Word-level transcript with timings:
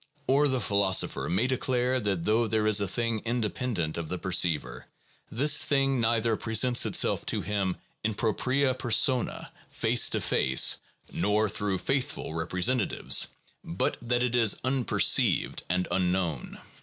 Or 0.25 0.47
the 0.47 0.59
philosopher 0.59 1.29
may 1.29 1.45
declare 1.45 1.99
that 1.99 2.25
though 2.25 2.47
there 2.47 2.65
is 2.65 2.81
a 2.81 2.87
thing 2.87 3.19
independent 3.23 3.99
of 3.99 4.09
the 4.09 4.17
perceiver, 4.17 4.87
this 5.29 5.63
thing 5.63 6.01
neither 6.01 6.35
presents 6.35 6.87
itself 6.87 7.23
to 7.27 7.41
him 7.41 7.77
in 8.03 8.15
propria 8.15 8.73
persona, 8.73 9.51
face 9.69 10.09
to 10.09 10.19
face, 10.19 10.77
nor 11.13 11.47
through 11.47 11.77
faithful 11.77 12.33
representatives, 12.33 13.27
but 13.63 13.95
that 14.01 14.23
it 14.23 14.33
is 14.33 14.59
unperceived 14.63 15.61
and 15.69 15.87
unknown. 15.91 16.57